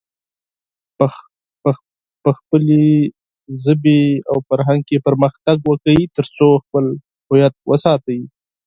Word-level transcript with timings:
په 2.23 2.29
خپلې 2.39 2.83
ژبې 3.63 4.01
او 4.31 4.37
فرهنګ 4.49 4.81
کې 4.89 5.03
پرمختګ 5.07 5.57
وکړئ، 5.65 5.99
ترڅو 6.15 6.47
خپل 6.63 6.85
هويت 7.27 7.55
وساتئ. 7.69 8.19